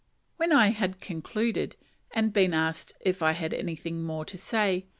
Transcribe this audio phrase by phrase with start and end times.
[0.37, 1.75] When I had concluded,
[2.09, 4.87] and been asked "if I had anything more to say?"